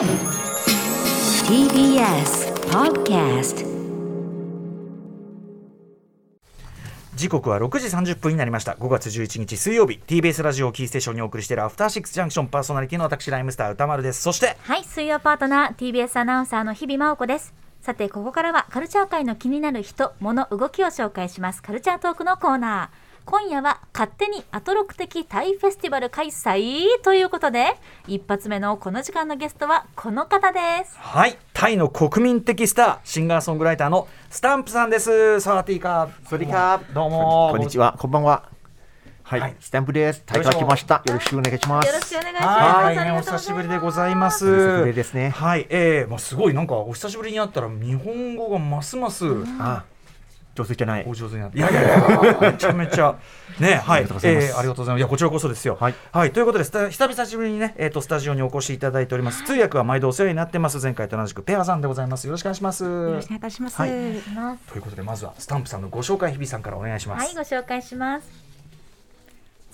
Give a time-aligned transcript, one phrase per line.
[0.00, 0.08] TBS
[2.70, 3.66] Podcast
[7.14, 17.52] 時刻は6時30分になりました5月11日水曜日 TBS ラジオをキーステーションにお送りしているアフターシックスジャンクションパーソナリティの私ライムスター歌丸ですそしてはい、水曜パートナー TBS アナウンサーの日々真央子です。
[17.82, 21.62] さて、ここからはカルチャー界の気になる人、物、動きを紹介します。
[21.62, 22.99] カルチャートークのコーナー。
[23.30, 27.76] 今夜は勝手にアトロク的タイフェスティバル開催ということで
[28.08, 30.98] 一発目のこの時間のゲストはこの方です。
[30.98, 35.38] はいタイの国民的スターシンガーソングライターのスタンプさんです。
[35.38, 37.50] サワティーカーサリカーどうも。
[37.52, 37.94] こんにちは。
[38.00, 38.48] こんばんは。
[39.22, 40.24] はい、はい、スタンプです。
[40.26, 41.00] 大会来ました。
[41.06, 41.86] よろしくお願いします。
[41.86, 42.46] よろしくお願いします。
[42.46, 44.44] はい、はいお久しぶりでございます。
[44.44, 45.30] 久しぶりですね。
[45.30, 46.54] はい、ええー、まあすごい。
[46.54, 49.24] なんかお久しぶりに会ったら日本語がますます、
[50.62, 51.14] 上手じゃないお。
[51.14, 51.58] 上手になって。
[51.58, 53.14] いやいやいや、めちゃめちゃ。
[53.60, 54.98] ね、はい、ありがとうございますえーありがとうございます。
[54.98, 55.76] いや、こちらこそですよ。
[55.80, 55.94] はい
[56.32, 59.44] ということで、久々しぶりにね、えっ、と、スタジオにお越しいただいております。
[59.44, 60.78] 通訳は毎度お世話になってます。
[60.78, 62.26] 前回と同じくペアさんでございます。
[62.26, 62.84] よろしくお願いします。
[62.84, 63.76] よろしくお願いいたします。
[63.76, 63.94] はいと
[64.76, 67.24] いうことで、まずはスタンプさんのご紹介、日比さんからお願いします。
[67.26, 68.50] はい、ご紹介します。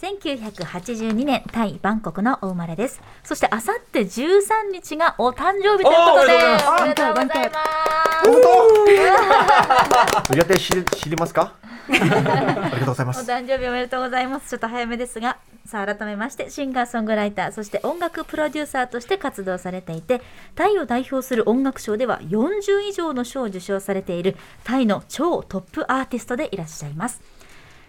[0.01, 6.33] 1982年タイ・バンコクのお生まれですそしてあさって13日がお誕生日ということで
[6.81, 8.39] おめでとうございますど
[10.35, 11.53] うやって知り知りますか？
[11.89, 13.21] ありがとうございまおす。
[13.31, 14.51] 誕生日おめでとうございます。
[14.51, 20.21] ちょっと早めですが、さあ改めましてシンガーソングライター、そして音楽プロデューサーとして活動されていて、
[20.57, 27.21] タイを代表する音楽賞では40以上の賞を受賞されているタイの超トップアーティストでいらっしゃいます。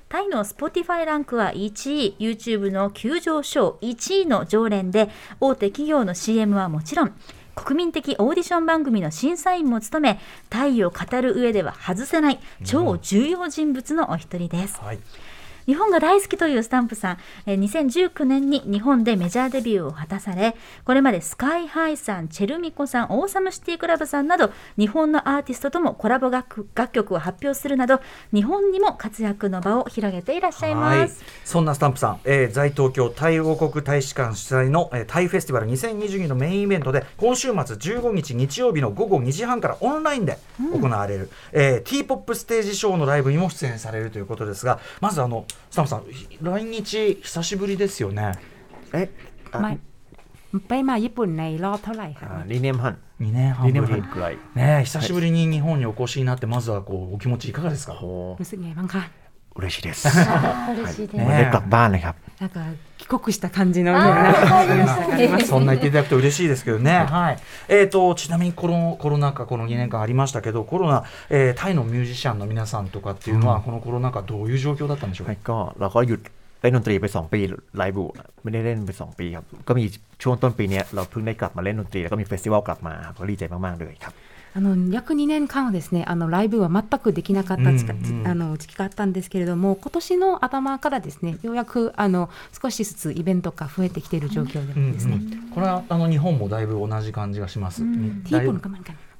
[0.09, 5.09] タイの Spotify ランクは1位、YouTube の急上昇1位の常連で、
[5.41, 7.13] 大手企業の CM はもちろん、
[7.57, 10.19] 国民的オーディション番組の審査員も務め、
[10.49, 14.79] タイを語る上では外せない超重要人物のお一人です。
[14.79, 14.99] はい。
[15.67, 27.99] 日本が大好きというスタンプさん、えー2019年に日本でメジャーデビューを果たされ、これまでスカイハイさん、チェルミコさん、オーサムシティクラブさんなど、日本のアーティストともコラボ楽楽曲を発表するなど、
[28.33, 40.37] 日本にも活躍の場を広げていらっしゃいはいます。、そんなスタンプさん、えー在東京タイ王国大使館主催の、えータイフェスティバル2022のメインイベントで今週末15日日曜日の午後2時半からオンラインで
[40.71, 46.02] 行われる、えー、T-POP ステージショーのライブにも出演されるということですがまずあのスタンプさん
[46.40, 48.20] 来日久しぶりですよね
[48.92, 49.10] え、
[49.52, 49.72] あ ไม่
[50.68, 52.98] ไปมาญี่ปุ่นในรอบเท่าไหร่คะ あリネムハン。
[53.20, 54.36] 2年半リネぶりムハンくらい。
[54.54, 59.02] ねえ久しぶりに日本にお越しになってまずはこうお気持ちいかがですかおーรู้สึกไงบ้างคะ
[59.56, 60.08] 嬉しいです。
[60.08, 61.16] 嬉しいです。
[61.16, 62.14] ねまだกลับบ้านเลยครับ。
[62.42, 62.60] なんか
[62.98, 67.04] 帰国した感じのような話があります そんな言っていただくと嬉しいですけどね。
[67.04, 67.38] はい。
[67.68, 75.32] えっ、と、ちなみにコロコロナ禍、この2年間ありましたけど、コロナ、えータイのミュージシャンの皆さんとかっていうのは、このコロナ禍、どういう状況だったんでしょうか。
[75.32, 76.20] はいก็เราก็หยุด
[76.62, 77.40] เล่นดนตรีไป 2 ปี
[77.78, 78.04] ไลฟ์บู
[78.42, 79.84] ไม่ได้เล่นไป 2 ปีครับ ก็มี
[80.22, 84.14] ช่วงต้นปีเนี้ยเราเพิ่งได้กลับมาเล่นดนตรีแล้วก็มีเฟสติวัลกลับมาครับก็ดีใจมากๆเลยครับ
[84.57, 97.83] あの約2年間はですねあのライブは全くできなかった、うんうん、あの時期があったんですけれども今年の頭からですねようやくあの少しずつイベントが増えてきている状況ですね、うんうん、これはあの日本もだいぶ同じ感じがします。
[97.83, 98.37] うん、ティ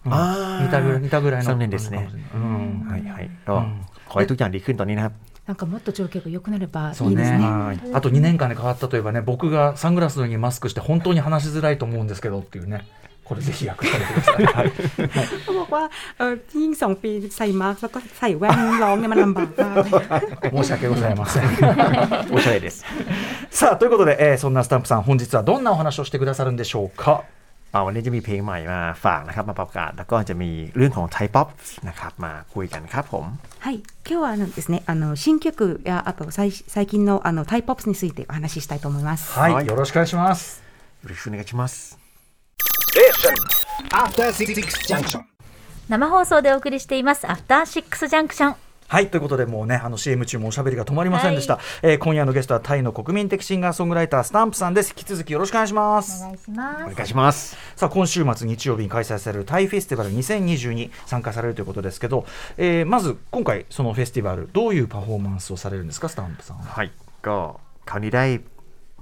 [0.09, 2.09] あ似たぐら似たぐらいの3年ですね。
[2.33, 3.25] うん、はいはい。
[3.25, 5.11] うん、こういう時は陸んだねな。
[5.53, 7.39] んかもっと状況が良くなればいいですね、ね、
[7.93, 12.85] あと2年間で変わったといえばね僕がサングラスにマスクして本当に話しづらいと思うんですけどっていうね。
[13.26, 14.44] これぜひ役立ててください。
[14.56, 14.66] はい
[15.42, 15.82] เขาบอกว่า
[16.18, 20.04] เออยิ่งสองปีใส่มาร์กแล้วก็ใส่แว่นร้องเนี่ยมันลำบากมากเลย
[20.54, 21.44] 申し訳ございません。
[22.34, 22.84] おしゃれです
[23.58, 27.24] さあということで、えーそんなスタンプさん本日はどんなお話をしてくださるんでしょうか。
[27.74, 31.46] อ่าวันนี้จะมีเพลงใหม่มาฝากนะครับมาประกาศแล้วก็จะมีเรื่องของไทยป๊อป
[31.88, 33.24] นะครับมาคุยกันครับผม
[33.64, 33.76] はい、
[34.08, 39.32] 今日はあのですね、あの新曲やあと最最近のあのタイポップスについてお話ししたいと思います。
[39.38, 40.62] はい、はいよろしくお願いします。
[41.02, 42.05] よろしくお願いします After Six Junction.
[45.88, 48.56] 生放送でお送りしています、アフターシックスジャンクション。
[48.92, 56.84] はいということでもうねあの CM 中もおしゃべりが止まりませんでした、えー今夜のゲストはタイの国民的シンガーソングライタースタンプさんです引き続きよろしくお願いしますお願いします。
[56.92, 62.26] お願いしますさあ今週末日曜日に開催されるタイフェスティバル2020に参加されるということですけど、
[62.58, 66.92] えーまず今回そのフェスティバルどういうパフォーマンスをされるんですかスタンプさんははい
[67.22, 68.40] ก็คราวนี้ได้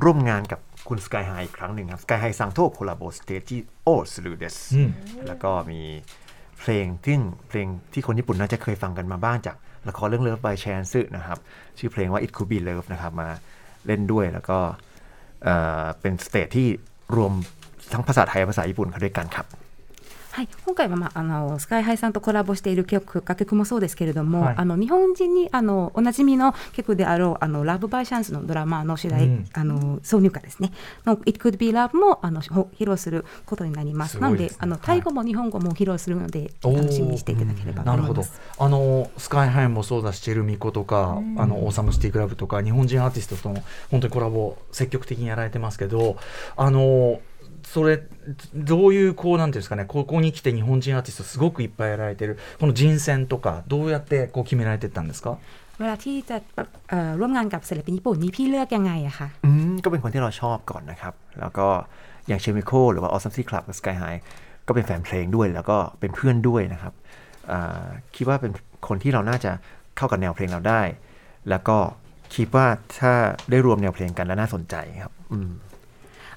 [0.04, 4.89] ร่วมงานกับ คุณสกายไฮอีกครั้งหนึ่งครับสกายไฮซังโตโคลาโบสเตจิโอสลูเดสอืม
[5.27, 5.81] แล้วก็มี
[6.59, 7.17] เพลงที่
[7.47, 9.55] เพลงที่คนญี่ปุ่นน่าจะเคยฟังกันมาบ้างจาก
[9.89, 11.39] ละครเรื่องเลิฟบายแชนซึนะครับ
[11.77, 13.29] ชื่อเพลงว่า It Could Be Love นะครับ มา
[13.85, 14.59] เล่นด้วยแล้วก็
[15.43, 16.67] เอ่อเป็นสเตจที่
[17.15, 17.33] รวม
[17.93, 19.45] ทั้งภาษาไทยและภาษาญี่ปุ่นเข้าด้วยกันครับ
[20.35, 24.55] はい、今回は、まあ、あのスカイハイさんとコラボしている曲楽曲もそうですけれども、はい。
[24.57, 29.45] あの日本人にあのおなじみの曲であろうあのラブバイシャンスのドラマの主題、うん。
[29.53, 30.73] あの挿入歌ですね。
[31.05, 34.17] の It Could Be Love もあのほ披露することになります。
[34.17, 34.23] ね。
[34.23, 38.19] なのであのタイ語も日本語も披露するので、楽しみにしていただければとなるほど。
[38.19, 38.41] 思います。
[38.59, 46.17] あのスカイハイもそうだしチェルミコとか、あのオーサムシティクラブとか日本人アーティストとの本当にコラボ積極的にやられてますけど
[46.57, 47.21] あの
[47.64, 48.02] それ
[48.54, 55.38] どういうこうなんていうんですかねここに来て日本人アーティストすごくいっぱいやられてるこの人選とかどうやってこう決められてったんですか
[55.78, 56.36] เวลาที่จะ
[56.90, 61.66] เอ่อร่วมงานกับศิลปินญี่ปุ่นนี่พี่เลือกยังไงอะคะ อืมก็เป็นคนที่เราชอบก่อนนะครับ แล้วก็
[62.28, 64.04] อย่างเชมิโคหรือว่าออซัมซี่คลับกับสกายไฮ
[64.66, 66.92] ก็เป็นแฟนเพลงด้วย แล้วก็เป็นเพื่อนด้วยนะครับ
[67.52, 67.86] อ่า
[68.16, 68.52] คิดว่าเป็น
[68.88, 69.52] คนที่เราน่าจะ
[69.96, 70.82] เข้ากับแนวเพลงเราได้
[71.48, 71.76] แล้วก็
[72.34, 72.66] คิดว่า
[73.00, 73.12] ถ้า
[73.50, 75.50] ได้รวมแนวเพลงกันแล้วน่าสนใจครับอืม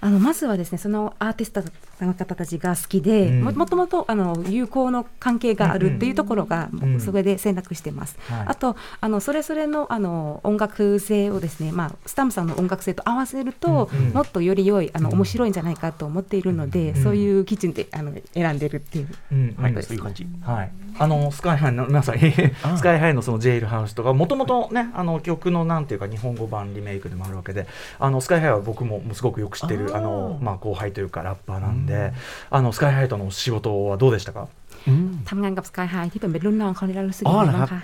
[0.01, 1.63] あのまずはですねそのアーティスト
[2.07, 3.45] の方たちが好きで、うん。
[3.45, 8.17] ももともとあの友好の関係があるっていうところが、うんそれで選択してます。
[8.29, 8.47] はい。
[8.49, 14.13] あとあのそれぞれのあの音楽性をですね、まあ、スタンプさんの音楽性と合わせると、うんうん。
[14.13, 15.15] もっとより良いあのうん。
[15.17, 19.09] 面白いんじゃないかと思っているので、うんそういう基準であの選んでるっていう。
[19.33, 19.57] うん。
[19.59, 20.27] はいそういう感じ。
[20.43, 27.66] はい、あのスカイハイの皆さんスカイハイのそのジェイルハウスとかもともとねあの曲のなんていうか日本語版リメイクでもあるわけで
[28.00, 32.14] あのスカイハイは僕もすごくよく知ってるあの、まあ、後輩というかラッパーなんで、
[32.52, 34.50] あのスカイハイとの仕事はどうでしたか
[34.88, 37.84] อืม ทำงานกับสกายไฮที่เป็นรุ่นน้องเขาเนี่ยรู้สึก อ๋อ ยังไง เหรอ บ้าง ครั คะ บ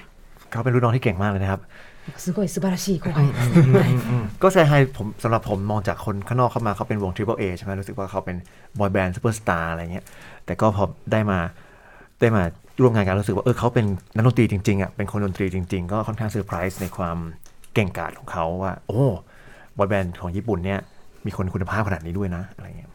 [0.51, 1.62] เขาเป็นรุ่นน้องที่เก่งมากเลยนะครับ
[2.18, 4.40] すごい素晴らしい後輩です。
[4.42, 8.38] ก็สกายไฮผมสำหรับผมมองจากคนข้างนอกเข้ามาเขาเป็นวง Triple A ใช่ไหมรู้สึกว่าเขาเป็น
[8.80, 10.06] บอยแบนด์ซูเปอร์สตาร์อะไรเงี้ย
[10.46, 11.40] แต่ก็พอได้มา
[12.19, 12.44] ได้มา
[12.81, 13.87] ร่วมงานกันรู้สึกว่าเออเขาเป็น
[14.17, 17.17] นักดนตรีจริงๆอะเป็นคนดนตรีจริง ๆ ก็ค่อนข้างเซอร์ไพรส์ในความ
[17.75, 19.03] เก่งกาจของเขาว่า โอ้
[19.76, 20.81] บอยแบนด์ของญี่ปุ่นเนี่ย
[21.26, 22.91] มีคนคุณภาพขนาดนี้ด้วยนะอะไรเงี้ย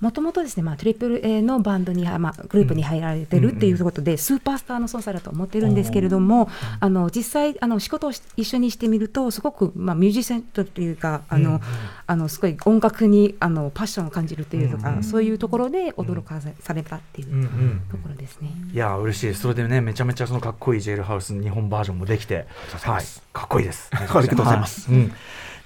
[0.00, 6.48] もともとですね、まあ、トリプル A のバンドに、まあ、グループに入られてるっていうことで、スーパースターの操作だと思ってるんですけれども、
[6.78, 11.60] あの実際あの仕事をし一緒にしてみるとすごく、まあ、ミュージシャンというかあの、
[12.06, 18.50] あのすごい音楽にあのパッションを感じるというとか、そういうところで驚かさされたっていううんうんところですね。
[18.72, 19.40] いや嬉しいです。
[19.40, 22.46] それでねめちゃめちゃそのかっこいいジェイルハウスの日本バージョンもできて
[22.82, 23.04] はい。
[23.32, 23.90] かっこいいです。
[23.94, 24.90] ありがとうございます。
[24.90, 25.00] はい。
[25.00, 25.12] うん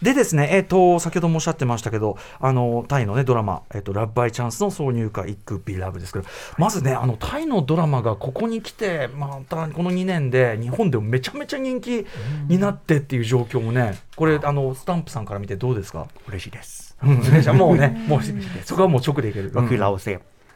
[0.03, 6.25] でですね、えっ、ー、と、先ほどもおっしゃってましたけど、あの、タイのね、ドラマ、えっ、ー、と、ラブバイチャンスの挿入歌、イックビラブですけど、
[6.59, 12.07] まずね、あの、タイのドラマがここに来て、またこの2年で、日本でもめちゃめちゃ人気
[12.49, 14.53] になってっていう状況もね、これ、あ。
[14.53, 16.07] の、スタンプさんから見てどうですか？
[16.29, 16.97] 嬉しいです。
[17.03, 18.21] うん、もうね、 もう、
[18.65, 19.51] そこはもう直でいける。
[19.55, 19.69] うん、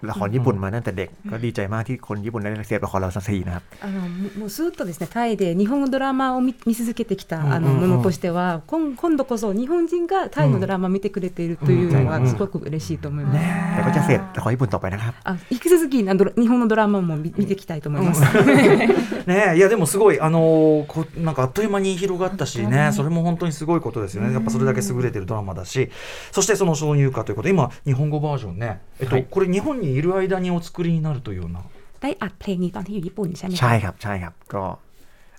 [0.09, 13.37] ละครญี่ปุ่นมาตั้งแต่เด็ก ก็ดีใจมากที่คนญี่ปุ่นได้เสพละครเราสักทีนะครับ あのももうずっとですねタイで日本のドラマを見見続けてきたあのうんうんうんものとしては、今今度こそ日本人がタイのドラマを見てくれているというのうんはすごく嬉しいと思います。
[13.73, 18.21] แต่ก็จะเสพละครญี่ปุ่นต่อไปนะครับ あ引き続きあのドラ日本のドラマも見見ていきたいと思います。
[19.29, 25.89] ねえいやでもすごいあのーこなんかあっという間に広がったしねそれも本当にすごいことですよねやっぱそれだけ優れてるドラマだし
[26.31, 31.61] そしてその挿入歌ということで今日本語バージョンねえっと、これ日本に いる間にお作りになるというような
[32.01, 34.63] ได้อัดเพลงนี้ตอนที่อยู่ญี่ปุ่นใช่ไหมคะ ใช่ครับ ใช่ครับ ก็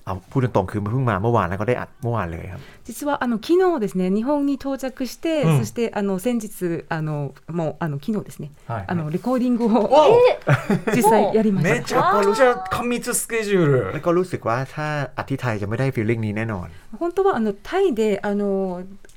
[0.06, 10.08] เอาพูดตรงๆคือเพิ่งมาเมื่อวานแล้วก็ได้อัดเมื่อวานเลยครับ 実はあの昨日ですね日本に到着して、うんそしてあの先日あのもうあの昨日ですね、はいあのレコーディングをわ
[10.96, 14.86] 実際やりまおめしちゃくちゃ過密スケジュール แล้วก็รู้สึกว่าถ้า
[15.16, 18.42] อัดที่ไทยจะไม่ได้ฟีลลิ่งนี้แน่นอน た本当はあのタイであの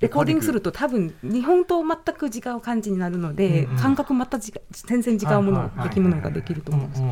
[0.00, 7.02] レコーディングすると多分日本と全く違う感じになるので、うんうん感覚また全然違うもの、はいはいはい出来物ができると思います。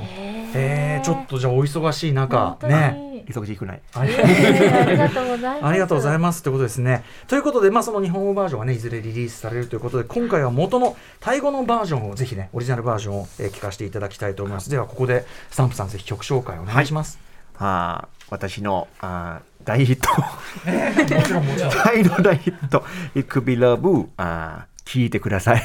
[0.55, 5.67] えー、ちょっとじゃあお忙しい中ね忙しくないありえーありがとうございます。
[5.67, 7.05] ありがとうございまますということですね。
[7.27, 14.71] ということで、まあ、その日本語バージョンはね、いずれリリースされるということで、今回は元のタイ語のバージョンをぜひね、オリジナルバージョンを、えー聞かせていただきたいと思います。
[14.71, 17.19] では、ここでスタンプさん、ぜひ曲紹介お願いします。
[17.59, 21.71] あー私のあー大ヒットもちろん、もちろん。
[21.71, 22.83] タイの大ヒット
[23.15, 25.63] It could be love あー聞いてください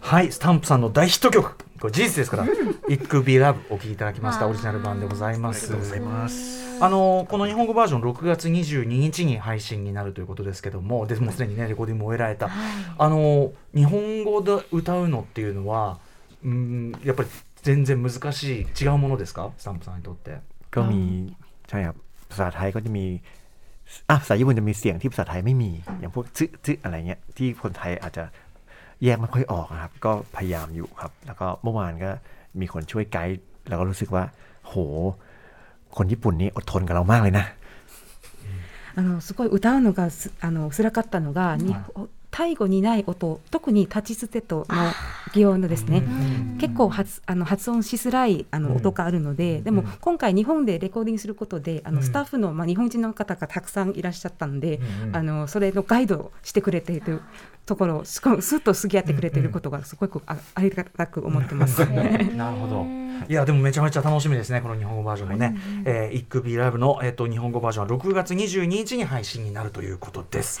[0.00, 1.56] はい、スタンプさんの大ヒット曲。
[1.80, 4.48] これ事実ですから、It Could Be Love お聴きいただきました。
[4.48, 5.72] オリジナル版でございます。
[6.80, 12.50] あのこの日本語バージョン6月22日に配信になるということですけども、でもうすでにねレコーディングも終えられた。
[12.98, 15.98] あの日本語で歌うのっていうのは、
[16.44, 17.28] うんやっぱり
[17.62, 20.49] 全然難しい違うものですか、スタンプさんにとって。
[20.75, 21.01] ก็มี
[21.69, 21.97] ใช่ครับ
[22.31, 23.05] ภาษาไทยก็จะมี
[24.09, 28.23] อ่ะภาษาญี่ปุ่นจะมีเสียงที่ภาษาไทยไม่มี อย่างพวกซึซึอะไรเงี้ยที่คนไทยอาจจะ
[29.03, 32.11] แยกไม่ค่อยออกอะครับ ก็พยายามอยู่ครับ แล้วก็เมื่อวานก็
[32.59, 34.23] มีคนช่วยไกด์แล้วก็รู้สึกว่า
[34.63, 34.75] โห
[35.97, 37.45] คนญี่ปุ่นนี่อดทนกับเรามากเลยนะ
[38.97, 41.81] あのすごい歌うのがすあの辛かったのが、にタ
[42.46, 44.92] イ語にない音特にタチステトの
[45.34, 46.02] 擬音のですね、
[46.58, 54.80] 結構発あの発音しづらいあの音があるので、でも今回日本でレコーディングすることであのスタッフの、まあ、日本人の方がたくさんいらっしゃったので、
[55.12, 57.20] あのそれのガイドをしてくれている
[57.66, 61.84] ところをすごすっと過ぎ合ってくれていることがすごくあありがたく思ってます。
[62.34, 62.86] なるほど。
[63.28, 65.56] いやでもめちゃめちゃ楽しみですねこの日本語バージョンもね。
[65.84, 70.60] えー、イックビライブのえっ、と日本語バージョンは6月22日に配信になるということです。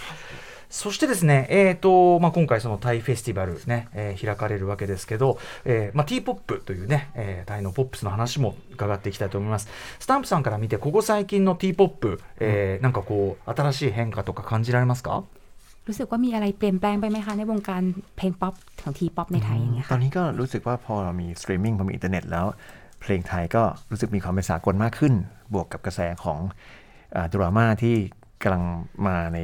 [0.69, 9.67] そしてですね、えーとまあ、今回、そのタイフェスティバルね、えー開かれるわけですけど、えーまあ、T ポップというね、えータイのポップスの話も伺っていきたいと思います。
[9.99, 15.23] スタンプさんから見て、ここ最近の T ポップ、えーなんかこう、新しい変化とか感じられますか
[15.87, 17.81] รู้สึกว่ามีอะไรเปลี่ยนแปลงไปไหมคะในวงการ
[18.17, 22.45] เพลงป๊อปของทีป๊อปในไทยอย่างเงี้ย ตอ ค่ะ นนี้ก็รู้สึกว่าพอเรามีสตรีมมิ่งพอมีอินเทอร์เน็ตแล้ว
[23.01, 25.13] เพลงไทยก็รู้สึกมีความเป็นสากลมากขึ้น
[25.53, 26.39] บวกกับกระแสของ
[27.15, 27.95] อ่าดราม่าที่
[28.41, 28.63] กำลัง
[29.07, 29.39] มาใน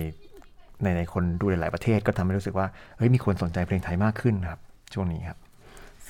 [0.82, 2.66] ในในคนดูหลาย ๆ ประเทศก็ทำให้รู้สึกว่า
[2.96, 4.60] เฮ้ยมีคนสนใจเพลงไทยมากขึ้นครับ
[4.94, 5.38] ช่วงนี้ครับ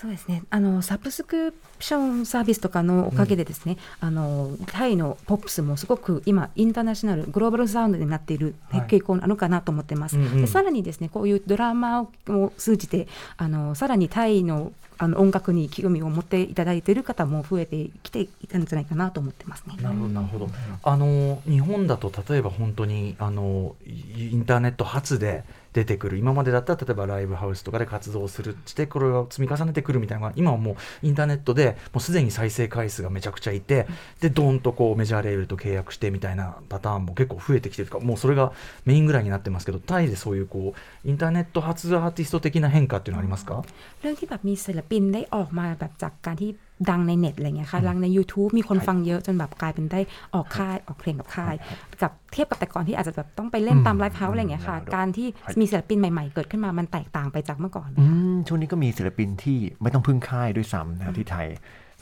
[0.07, 0.45] そうですね。
[0.51, 8.81] あのサブスクションサービスとかのおかげでですね、あのタイのポップスもすごく今インターナショナルグローバルサウンドになっているはい。
[8.83, 10.41] 傾向なのかなと思ってます、うんうん。
[10.43, 19.75] でさらにですねこういうドラマをを通じてあのさらにタイのあの音楽に興味を持っていただいている方も増えてきていたんじゃないかなと思ってますね。
[19.83, 20.49] なるほどなるほど。
[20.85, 25.45] あの日本だと例えば本当にあのイインターネット発で
[25.76, 33.88] 出てくる今までだったら例えばライブハウスとかで活動するしてこれを積み重ねてくるみたいなのが今はもうインターネットでもうすでに再生回数がめちゃくちゃいて
[34.20, 38.52] でドーンとこうメジャーレーベルと契約してみたいなパターンも結構増えてきてるというかもうそれが
[38.86, 43.64] メインぐらいになってますけどタイでそういうこうインターネット発アーティスト的な変化っていうのはありますか
[44.02, 46.50] เรื่องที่แบบมีศิลปินได้ออกมาแบบจากการที่
[46.91, 50.01] ดังในเน็ตอะไรเงี้ยค่ะดังใน YouTube มีคนฟังเยอะจนแบบกลายเป็นได้
[50.35, 51.55] ออกค่ายออกเพลงกับค่าย
[52.03, 55.29] กับเทียบกับแต่ก่อนที่อาจจะแบบต้องไปเล่นตามไลฟ์เฮาส์อะไรเงี้ยค่ะ การที่
[55.61, 61.47] มีศิลปินใหม่ๆ เกิดขึ้นมามันแตกต่างไปจากเมื่อก่อนอืมช่วงนี้ก็มีศิลปินที่ไม่ต้องพึ่งค่ายด้วยซ้ำนะครับที่ไทย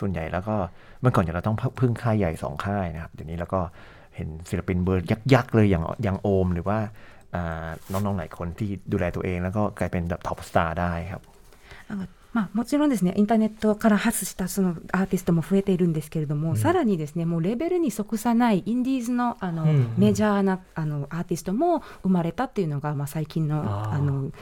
[0.01, 0.55] ส่วนใหญ่แล้วก็
[1.01, 3.61] เมื่อก่อนจะเราต้องพึ่งค่ายใหญ่สองค่ายนะครับเดี๋ยวนี้แล้วก็
[4.17, 6.79] เห็นศิลปินเบอร์ยักษ์ๆเลยอย่างอย่างโอมหรือว่า
[7.35, 11.23] อ่าน้องๆหลายคนที่ดูแลตัวเอง แล้วก็กลายเป็นแบบท็อปสตาร์ได้ครับ
[11.89, 12.03] あの
[12.35, 19.95] まあ、もちろんですねインターネットから発したそのアーティストも増えているんですけれども、さらにですねもうレベルに即さないインディーズのあの、うんうん。
[19.97, 24.33] メジャーなあのアーティストも生まれたっていうのが、まあ、最近のあの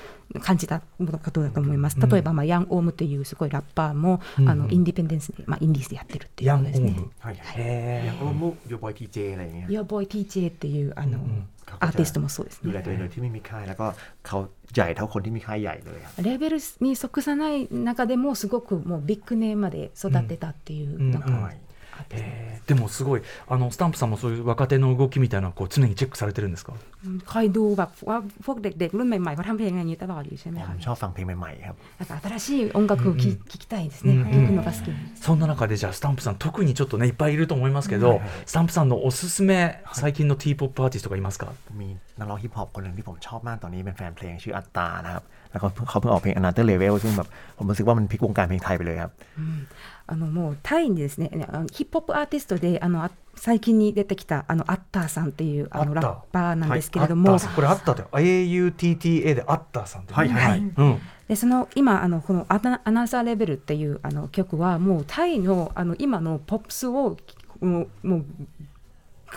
[0.42, 2.00] 感じたことだと思います。
[2.00, 7.02] 例えば、まあ、ヤン・オームというすごいラッパーも、うんあのインディペンデンスで、まあ、インディーズでやってるっていうヤン・オことですねー。
[7.02, 11.48] ムはいへอย่างโอมุโยบอยทีเจอะไรอย่างเงี้ย Your Boy TJ っていうあの、うんうん
[11.80, 12.66] アーティストもそうですね。
[12.66, 13.88] ดูแลตัวเองโดยที่ไม่มีค่ายแล้วก็
[14.24, 14.38] เขา
[14.74, 21.68] ใหญ่เท่าคนที่มีค่ายใหญ่เลยครับ レベルに即さない中でもすごくもうビッグネームまで育てたっていう、うんなんか、うんアーティスト
[22.12, 26.74] えーでもすごいあのスタンプさんもそういう若手の動きみたいなのをこう常にチェックされてるんですか
[27.26, 41.48] คอยดูแบบว่าพวกเด็กๆ รุ่นใหม่ๆเขาทำเพลงอย่างนี้ตลอดอยู่ใช่ไหม ผ คะ มชอบฟังเพลงใหม่ๆครับ なんか新しい音楽を聴,、うんうんきたいですね、うんうん聴くのが好きですそんな中でじゃあスタンプさん特にちょっとねいっぱいいると思いますけど、スタンプさんのおすすめ最近の T-POP アーティストがいますか
[41.80, 41.88] มี
[42.20, 47.28] นักร้องฮิปฮอปคนหนึ่งที่ผมชอบมากตอนนี้เป็นแฟนเพลงชื่ออัตตานะครับแล้วก็เขาเพิ่งออกเพลง Another Level ซึ่งแบบ
[47.58, 49.12] ผมรู้สึกว่ามันพลิกวงการเพลงไทยไปเลยครับ
[50.13, 56.03] あのもうタイにですねあのヒップホップアーティストであのあ最近に出てきたあのアッターさんっていうあのアッター。
[56.03, 57.55] ラッパーなんですけアッタれども、ーさん。
[57.55, 60.51] これあったで AUTTA であったさんって、はいはい。
[60.51, 60.59] はい。
[60.59, 67.17] うん、でその今あのこのアナ「アナザーレベル」っていうあの曲はもうタイのあの今のポップスを
[67.61, 68.25] もうもう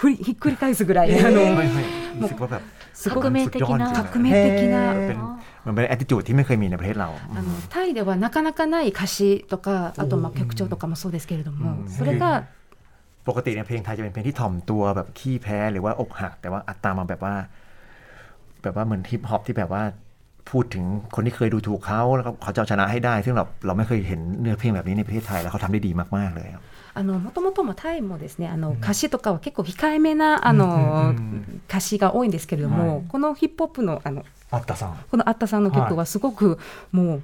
[0.10, 4.77] ひっくり返すぐらい、あのはいはいรู้สึกว่าแบบ すごく革命的な革命的な。
[5.07, 5.19] เป็น
[5.67, 9.69] มันเป็น attitude ที่ไม่เคยมีในประเทศเรา あのタイではなかなかない歌詞とか
[10.01, 12.25] あとまあ曲調とかもそうですけれども、うんそれが
[13.29, 17.35] ปกติเนี่ยเพลงไทยจะเป็นเพลงที่ถ่อมตัวแบบขี้แพ้หรือว่าอกหัก แต่ว่าอัตตามาแบบว่า
[18.63, 19.83] แบบว่าเหมือนฮิปฮอปที่แบบว่า
[20.51, 31.15] พูดถึงคนที่เคยดูถูกเขาแล้วก็เขาจะเอาชนะให้ได้ ซึ่งเราเราไม่เคยเห็นเนื้อเพลงแบบนี้ในประเทศไทยแล้วเขาทำได้ดีมากๆเลยครับ あのもともともタイもですねあの歌詞とかは結構控えめなあの、
[31.69, 36.59] 歌詞が多いんですけれども、このヒップホップのあのあったさんこのあったさんの曲はすごく
[36.91, 37.23] もう、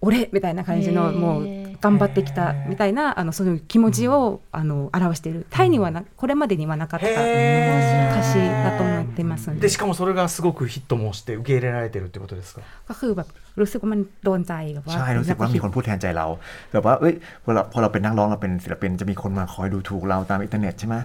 [0.00, 13.28] 俺みたいな感じのへーもう 頑張ってきたみたいなあのそういう気持ちを、あの表しているタイにはなこれまでにはなかった歌へー詞だと思ってますのででしかもそれがすごくヒットもして受け入れられてるってことですか ก็คือแบบ
[13.60, 16.26] รู้สึกว่ามันโดนใจแบบว่า ใช่รู้สึกว่ามีคนพูดแทนใจเรา
[16.72, 17.14] แบบว่าเอ้ย
[17.44, 20.96] พอเราพอเราเป็นนักร้องเราเป็นศิลปินจะมีคนมาคอยดูถูกเราตามอินเทอร์เน็ตใช่ไหม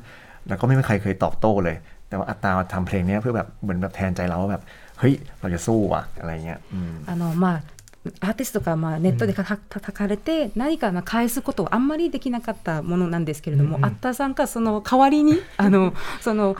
[0.47, 1.77] แล้วก็ไม่มีใครเคยตอบโต้เลย
[2.09, 4.63] แต่ว่าอัตตาทำเพลงเนี้ยเพื่อแบบเหมือนแบบแทนใจเราว่าแบบ
[4.99, 7.55] เฮ้ยเราจะสู้ว่ะอะไรเงี้ยอืม あのまあ
[8.20, 16.56] アーティストがまあネットでた叩かれて、何かまあ返すことをあんまりできなかったものなんですけれども、あっ、アッターさんがその代わりに あのその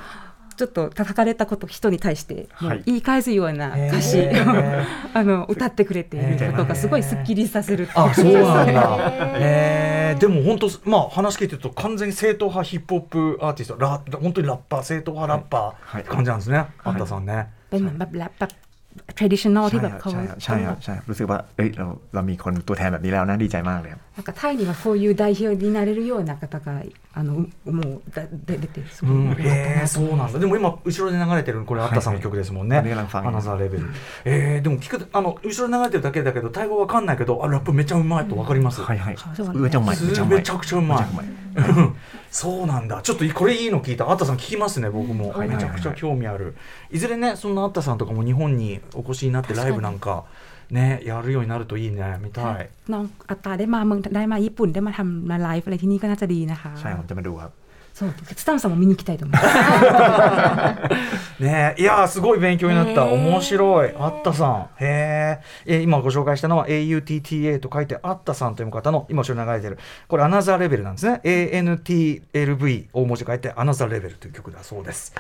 [0.57, 2.49] ちょっと叩かれたこと人に対して
[2.87, 9.01] 言い返すような歌詞を、はい、 あの歌ってくれていることがすごいすっきりさせるあそうなんだ、
[9.35, 17.35] え、でも本当、まあ、話聞いてると完全に正統派ヒップホップアーティストラ本当にラッパー正統派ラッパーって感じなんですね、はい、はい、さんね。
[17.35, 17.83] はい。
[18.13, 18.49] ラッパ
[18.97, 30.39] มือนแบบแรปแบบ traditional ที่ใช่แบบครับเขาใช่ครับใช่ครับใช่ครับรู้สึกว่าเอ้ยเราเรามีคนตัวแทนแบบนี้แล้วนะดีใจมากเลยครับ なんかタイにはそういう代表になれるような方があのもうだで出てすごいうん、えそうなんだ。
[30.39, 33.89] でも今後ろで流れてるこれあったさんの曲ですもんね、はいはいアナザーレベル、
[34.25, 39.17] えー、でも聞くあの後ろで流れてるだけだけどタイ語わかんないけどあラップめっちゃうまいとわかります、はいはい。
[39.17, 41.97] そうめちゃうまいめちゃうまいめちゃくちゃうまいめちゃうまいうん
[42.31, 43.01] そうなんだ。
[43.01, 44.11] ちょっとこれいいの聞いた。
[44.11, 45.49] あったさん聞きますね僕も、はい。
[45.49, 46.57] めちゃくちゃ興味ある。
[46.91, 50.25] いずれねそんなあったさんとかも日本にお越しになってライブなんか
[50.71, 59.47] ねやるようになるといいね見たいน้องอัตาได้มาเมืองได้มาญี่ปุ่นได้มาทำมาไลฟ์อะไรที่นี่ก็น่าจะดีนะคะใช่ผมจะมาดูครับそう、スタンさんも見にたいと思います。
[61.41, 63.05] ねいやすごい勉強になった。
[63.05, 63.95] 面白い。
[63.97, 64.69] あったさん。
[64.81, 65.83] へえ。
[65.83, 69.79] 今ご紹介したのは AUTTA と書いてあったさんという方の、今後ろ流れてる。
[70.09, 71.21] これ、アナザーレベルなんですね。
[71.23, 75.15] ANTLV 大文字書いて、アナザーレベルという曲だそうです。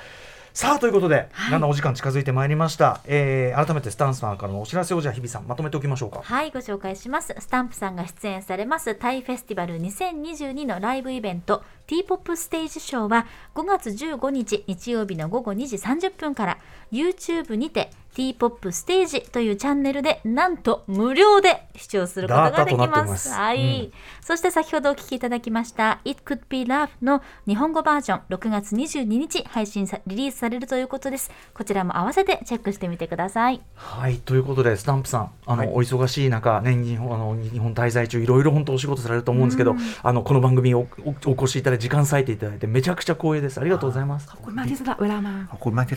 [0.54, 6.20] さあということで、だんだんお時間近づいてまいりました、えー改めてスタンさんからのお知らせをじゃあ日比さんまとめておきましょうか。
[6.22, 7.34] はい、ご紹介します。
[7.40, 8.94] スタンプさんが出演されます。
[8.94, 16.58] タイフェスティバル2022のライブイベント T-POP ステージショーは5月15日日曜日の午後2時30分から
[16.92, 23.10] YouTube にて T-POP ステージというチャンネルでなんと無料で視聴することができます。
[23.10, 31.30] ますはい、うん、そして先ほどお聞きいただきました「It Could Be Love」の日本語バージョン6月22日配信さリリースされるということです。
[31.52, 33.60] こちらも合わせてチェックしてみてください。
[33.74, 40.86] はいということでスタンプさんあの、はい、お忙しい中、ね、日本あの日本滞在中いろいろ本当お仕事されると思うんですけど、うん、あのこの番組お
[41.26, 43.60] お越しいただいて時間割いていただいてめちゃくちゃ光栄です。
[43.60, 44.28] ありがとうございます。
[44.30, 45.48] あここまでだ、裏ら。
[45.50, 45.96] ここまで、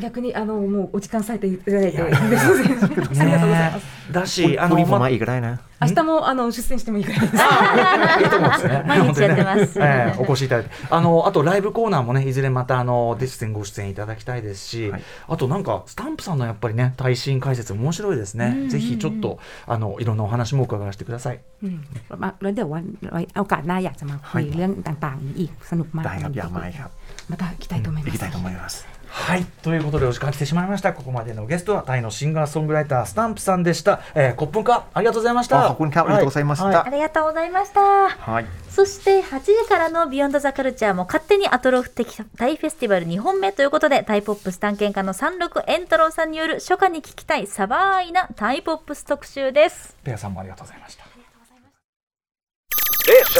[0.00, 8.83] 逆にあのもうお時間割いていただいてありがとうございますだしあのพรุ่งนี้ผม ま มาอีกก็ได้นะ 明日もあの出演してもいいくらいですいいと思うんですね。
[8.87, 18.67] 毎日やってます本当 にねええお越しいただいて、あのあとライブコーナーもねいずれまたあのディステンご出演いただきたいですし、はいあとなんかスタンプさんのやっぱりね耐震解説面白いですね。
[18.69, 21.39] ぜひちょっとあのいろんなお話も伺わせてください。
[21.63, 22.83] อืมมาแล้วเดี๋ยววัน
[23.13, 26.91] ไว้โอกาสหน้าอยากจะมาคุยเรื่องต่างๆนี้อีกสนุกมาก ได้ครับอยากมาอีกครับ
[27.31, 28.75] また来たいと思います行きたいと思います
[29.12, 30.92] はいということでお時間来てしまいました。
[30.92, 35.56] ここまでのゲストはタイのシンガーソングライタースタンプさんでした、えー、ขอบคุณค่ะありがとうございました。
[35.56, 49.96] ありがとうございました、ありがとうございました、はい、そして8時からのビヨンドザカルチャーも勝手にアトロク的タイフェスティバル2本目ということでタイポップス探検家の三六エントローさんによる初夏に聞きたいสบาย なタイポップス特集です。
[50.04, 51.04] ペアさんもありがとうございました。
[51.04, 51.60] ありがとうござい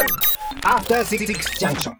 [0.08, 0.34] まし
[0.84, 1.99] たえ After シックスジャンクション